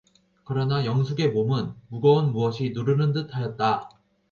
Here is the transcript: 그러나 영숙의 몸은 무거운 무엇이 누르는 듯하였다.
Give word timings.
그러나 0.45 0.83
영숙의 0.85 1.29
몸은 1.29 1.73
무거운 1.89 2.31
무엇이 2.31 2.71
누르는 2.73 3.13
듯하였다. 3.13 3.87